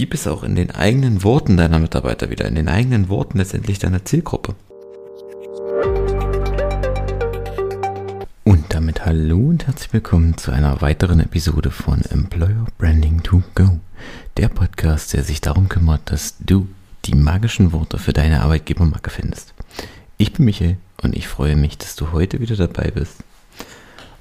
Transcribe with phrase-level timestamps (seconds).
[0.00, 3.80] Gib es auch in den eigenen Worten deiner Mitarbeiter wieder, in den eigenen Worten letztendlich
[3.80, 4.54] deiner Zielgruppe.
[8.42, 13.78] Und damit hallo und herzlich willkommen zu einer weiteren Episode von Employer Branding to Go,
[14.38, 16.66] der Podcast, der sich darum kümmert, dass du
[17.04, 19.52] die magischen Worte für deine Arbeitgebermarke findest.
[20.16, 23.16] Ich bin Michael und ich freue mich, dass du heute wieder dabei bist.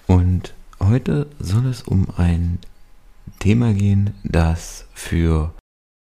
[0.08, 2.58] Und heute soll es um ein
[3.40, 5.54] Thema gehen, das für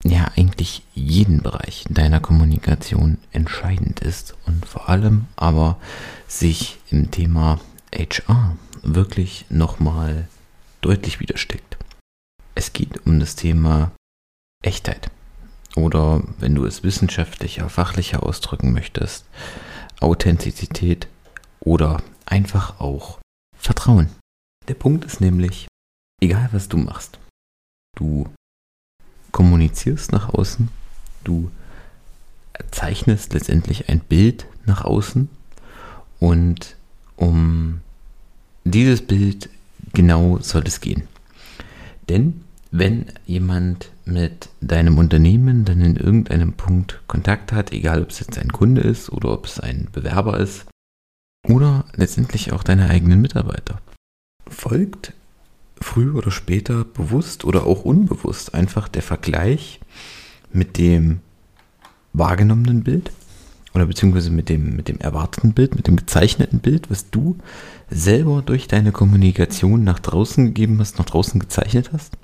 [0.04, 5.78] ja eigentlich jeden Bereich deiner Kommunikation entscheidend ist und vor allem aber
[6.26, 7.60] sich im Thema
[7.94, 10.28] HR wirklich nochmal
[10.80, 11.78] deutlich widersteckt.
[12.54, 13.92] Es geht um das Thema
[14.62, 15.10] Echtheit
[15.76, 19.24] oder wenn du es wissenschaftlicher, fachlicher ausdrücken möchtest,
[20.00, 21.08] Authentizität
[21.60, 23.20] oder einfach auch
[23.56, 24.10] Vertrauen.
[24.68, 25.68] Der Punkt ist nämlich,
[26.20, 27.18] egal was du machst,
[27.96, 28.28] du
[29.32, 30.68] kommunizierst nach außen,
[31.24, 31.50] du
[32.70, 35.28] zeichnest letztendlich ein Bild nach außen
[36.20, 36.76] und
[37.16, 37.80] um
[38.64, 39.48] dieses Bild
[39.92, 41.08] genau soll es gehen.
[42.08, 48.20] Denn wenn jemand mit deinem Unternehmen dann in irgendeinem Punkt Kontakt hat, egal ob es
[48.20, 50.66] jetzt ein Kunde ist oder ob es ein Bewerber ist
[51.48, 53.78] oder letztendlich auch deine eigenen Mitarbeiter,
[54.48, 55.12] folgt
[55.82, 59.80] früher oder später bewusst oder auch unbewusst einfach der Vergleich
[60.52, 61.20] mit dem
[62.12, 63.10] wahrgenommenen Bild
[63.74, 67.36] oder beziehungsweise mit dem, mit dem erwarteten Bild, mit dem gezeichneten Bild, was du
[67.90, 72.16] selber durch deine Kommunikation nach draußen gegeben hast, nach draußen gezeichnet hast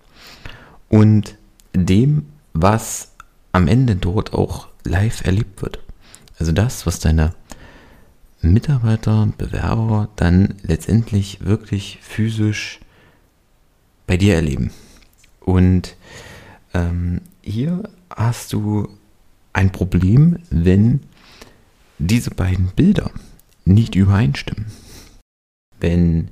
[0.88, 1.36] und
[1.74, 3.12] dem, was
[3.52, 5.80] am Ende dort auch live erlebt wird.
[6.38, 7.32] Also das, was deine
[8.40, 12.80] Mitarbeiter, Bewerber dann letztendlich wirklich physisch
[14.08, 14.72] bei dir erleben.
[15.38, 15.94] Und
[16.74, 18.88] ähm, hier hast du
[19.52, 21.00] ein Problem, wenn
[21.98, 23.12] diese beiden Bilder
[23.64, 24.66] nicht übereinstimmen.
[25.78, 26.28] Wenn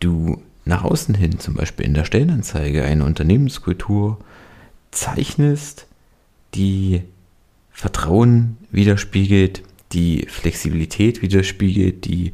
[0.00, 4.18] du nach außen hin, zum Beispiel in der Stellenanzeige, eine Unternehmenskultur
[4.90, 5.86] zeichnest,
[6.54, 7.02] die
[7.70, 9.62] Vertrauen widerspiegelt,
[9.92, 12.32] die Flexibilität widerspiegelt, die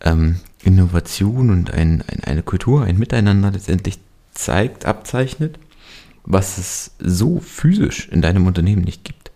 [0.00, 3.98] ähm, Innovation und ein, ein, eine Kultur, ein Miteinander letztendlich
[4.32, 5.58] zeigt, abzeichnet,
[6.24, 9.30] was es so physisch in deinem Unternehmen nicht gibt,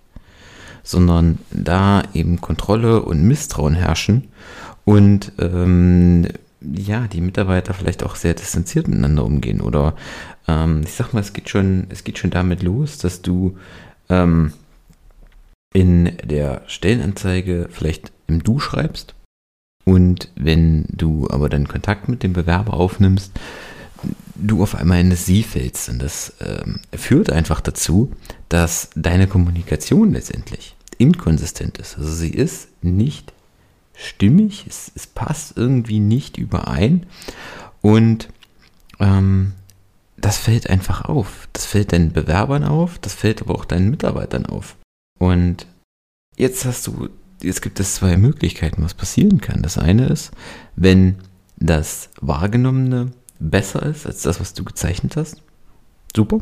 [0.83, 4.29] sondern da eben Kontrolle und Misstrauen herrschen
[4.85, 6.29] und ähm,
[6.61, 9.95] ja, die Mitarbeiter vielleicht auch sehr distanziert miteinander umgehen oder
[10.49, 13.59] ähm, ich sag mal, es geht schon, es geht schon damit los, dass du
[14.09, 14.53] ähm,
[15.75, 19.15] in der Stellenanzeige vielleicht im Du schreibst
[19.85, 23.33] und wenn du aber dann Kontakt mit dem Bewerber aufnimmst,
[24.39, 25.89] du auf einmal in das Sie fällst.
[25.89, 28.13] Und das ähm, führt einfach dazu,
[28.49, 31.99] dass deine Kommunikation letztendlich inkonsistent ist.
[31.99, 33.33] Also sie ist nicht
[33.95, 37.07] stimmig, es, es passt irgendwie nicht überein.
[37.83, 38.29] Und
[38.99, 39.53] ähm,
[40.17, 41.49] das fällt einfach auf.
[41.53, 44.77] Das fällt deinen Bewerbern auf, das fällt aber auch deinen Mitarbeitern auf.
[45.19, 45.67] Und
[46.37, 47.09] jetzt hast du,
[47.43, 49.63] jetzt gibt es zwei Möglichkeiten, was passieren kann.
[49.63, 50.33] Das eine ist,
[50.75, 51.17] wenn
[51.59, 55.43] das Wahrgenommene besser ist als das, was du gezeichnet hast,
[56.15, 56.41] super,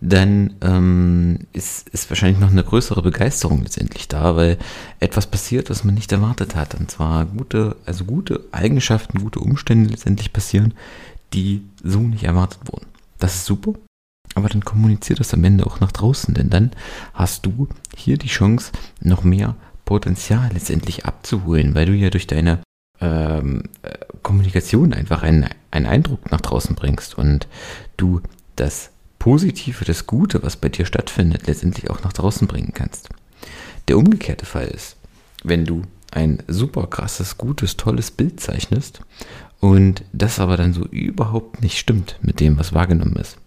[0.00, 4.58] dann ähm, ist, ist wahrscheinlich noch eine größere Begeisterung letztendlich da, weil
[5.00, 6.74] etwas passiert, was man nicht erwartet hat.
[6.74, 10.74] Und zwar gute, also gute Eigenschaften, gute Umstände letztendlich passieren,
[11.32, 12.86] die so nicht erwartet wurden.
[13.18, 13.72] Das ist super.
[14.34, 16.72] Aber dann kommuniziert das am Ende auch nach draußen, denn dann
[17.14, 19.56] hast du hier die Chance, noch mehr
[19.86, 22.60] Potenzial letztendlich abzuholen, weil du ja durch deine
[23.00, 27.46] ähm, äh, Kommunikation einfach einen, einen Eindruck nach draußen bringst und
[27.96, 28.20] du
[28.56, 28.90] das
[29.20, 33.08] Positive, das Gute, was bei dir stattfindet, letztendlich auch nach draußen bringen kannst.
[33.86, 34.96] Der umgekehrte Fall ist,
[35.44, 39.00] wenn du ein super krasses, gutes, tolles Bild zeichnest
[39.60, 43.38] und das aber dann so überhaupt nicht stimmt mit dem, was wahrgenommen ist,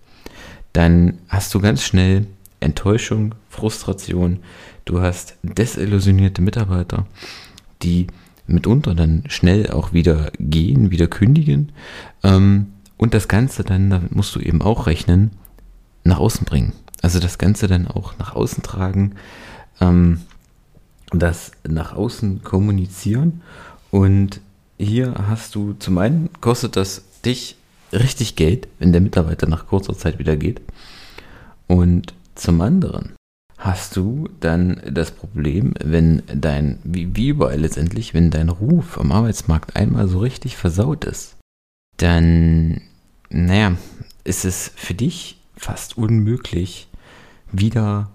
[0.71, 2.25] dann hast du ganz schnell
[2.61, 4.39] Enttäuschung, Frustration,
[4.85, 7.05] du hast desillusionierte Mitarbeiter,
[7.83, 8.07] die
[8.49, 11.71] mitunter dann schnell auch wieder gehen, wieder kündigen.
[12.23, 12.67] Ähm,
[12.97, 15.31] und das Ganze dann, damit musst du eben auch rechnen,
[16.03, 16.73] nach außen bringen.
[17.01, 19.15] Also das Ganze dann auch nach außen tragen,
[19.79, 20.21] ähm,
[21.11, 23.41] das nach außen kommunizieren.
[23.91, 24.41] Und
[24.77, 27.55] hier hast du zum einen kostet das dich
[27.91, 30.61] richtig Geld, wenn der Mitarbeiter nach kurzer Zeit wieder geht.
[31.67, 33.13] Und zum anderen
[33.59, 39.11] hast du dann das Problem, wenn dein, wie, wie überall letztendlich, wenn dein Ruf am
[39.11, 41.35] Arbeitsmarkt einmal so richtig versaut ist,
[41.97, 42.81] dann,
[43.29, 43.75] naja,
[44.23, 46.87] ist es für dich fast unmöglich,
[47.51, 48.09] wieder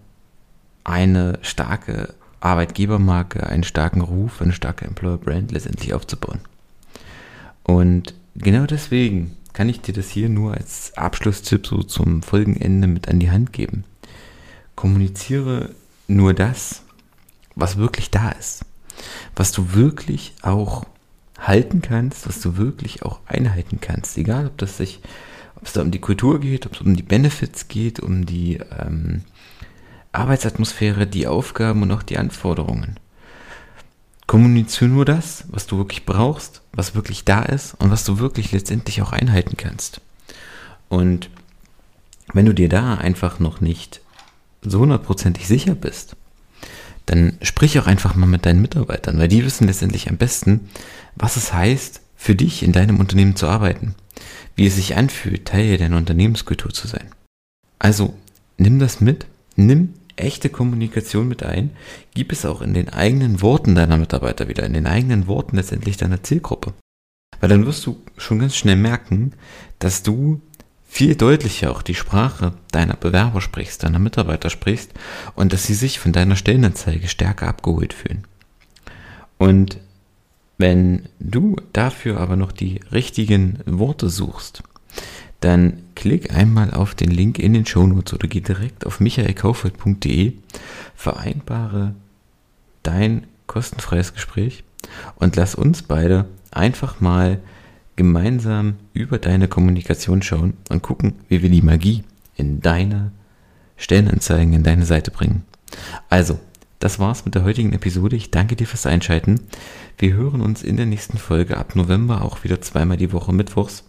[0.82, 6.40] eine starke Arbeitgebermarke, einen starken Ruf, eine starke Employer Brand letztendlich aufzubauen.
[7.64, 13.08] Und genau deswegen kann ich dir das hier nur als Abschlusstipp so zum Folgenende mit
[13.08, 13.84] an die Hand geben.
[14.74, 15.70] Kommuniziere
[16.08, 16.82] nur das,
[17.54, 18.64] was wirklich da ist.
[19.34, 20.86] Was du wirklich auch
[21.38, 24.16] halten kannst, was du wirklich auch einhalten kannst.
[24.18, 25.00] Egal, ob das sich,
[25.56, 28.60] ob es da um die Kultur geht, ob es um die Benefits geht, um die
[28.78, 29.22] ähm,
[30.12, 32.98] Arbeitsatmosphäre, die Aufgaben und auch die Anforderungen.
[34.26, 38.52] Kommuniziere nur das, was du wirklich brauchst, was wirklich da ist und was du wirklich
[38.52, 40.00] letztendlich auch einhalten kannst.
[40.88, 41.28] Und
[42.32, 44.00] wenn du dir da einfach noch nicht
[44.64, 46.16] so hundertprozentig sicher bist,
[47.06, 50.68] dann sprich auch einfach mal mit deinen Mitarbeitern, weil die wissen letztendlich am besten,
[51.16, 53.94] was es heißt, für dich in deinem Unternehmen zu arbeiten,
[54.56, 57.10] wie es sich anfühlt, Teil deiner Unternehmenskultur zu sein.
[57.78, 58.14] Also
[58.56, 59.26] nimm das mit,
[59.56, 61.70] nimm echte Kommunikation mit ein,
[62.14, 65.96] gib es auch in den eigenen Worten deiner Mitarbeiter wieder, in den eigenen Worten letztendlich
[65.96, 66.72] deiner Zielgruppe.
[67.40, 69.32] Weil dann wirst du schon ganz schnell merken,
[69.80, 70.40] dass du
[70.94, 74.92] viel deutlicher auch die Sprache deiner Bewerber sprichst, deiner Mitarbeiter sprichst
[75.34, 78.22] und dass sie sich von deiner Stellenanzeige stärker abgeholt fühlen.
[79.36, 79.78] Und
[80.56, 84.62] wenn du dafür aber noch die richtigen Worte suchst,
[85.40, 90.34] dann klick einmal auf den Link in den Shownotes oder geh direkt auf michaelkaufeld.de,
[90.94, 91.96] vereinbare
[92.84, 94.62] dein kostenfreies Gespräch
[95.16, 97.40] und lass uns beide einfach mal
[97.96, 102.04] gemeinsam über deine Kommunikation schauen und gucken, wie wir die Magie
[102.36, 103.12] in deine
[103.76, 105.44] Stellenanzeigen, in deine Seite bringen.
[106.08, 106.38] Also,
[106.78, 108.16] das war's mit der heutigen Episode.
[108.16, 109.40] Ich danke dir fürs Einschalten.
[109.96, 113.84] Wir hören uns in der nächsten Folge ab November auch wieder zweimal die Woche mittwochs.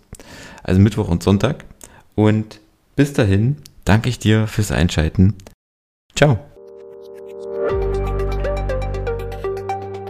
[0.63, 1.66] Also Mittwoch und Sonntag.
[2.16, 2.62] Und
[2.96, 5.36] bis dahin danke ich dir fürs Einschalten.
[6.16, 6.40] Ciao.